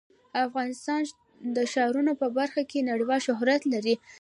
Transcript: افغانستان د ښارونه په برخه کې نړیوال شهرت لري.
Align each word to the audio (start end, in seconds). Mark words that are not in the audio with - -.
افغانستان 0.45 1.01
د 1.55 1.57
ښارونه 1.71 2.11
په 2.21 2.27
برخه 2.37 2.61
کې 2.69 2.87
نړیوال 2.89 3.19
شهرت 3.27 3.61
لري. 3.73 3.95